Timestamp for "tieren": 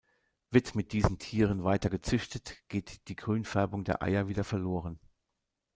1.19-1.63